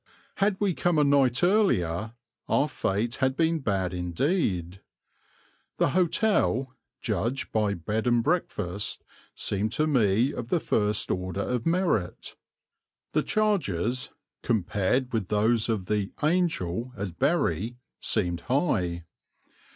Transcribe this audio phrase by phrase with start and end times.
[0.37, 2.15] Had we come a night earlier
[2.49, 4.81] our fate had been bad indeed.
[5.77, 9.03] The hotel, judged by bed and breakfast,
[9.35, 12.35] seemed to me of the first order of merit.
[13.13, 14.09] The charges,
[14.41, 19.03] compared with those of the "Angel" at Bury, seemed high.